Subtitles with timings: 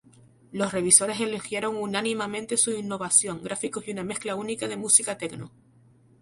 [0.51, 5.51] Los revisores elogiaron unánimemente su innovación, gráficos y una mezcla única de música techno.